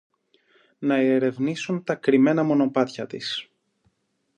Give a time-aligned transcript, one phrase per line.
[0.79, 3.49] να ερευνήσουν τα κρυμμένα μονοπάτια της,